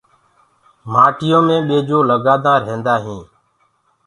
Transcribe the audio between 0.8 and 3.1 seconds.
مآٽو مي ٻيڇو هوندآ هودآ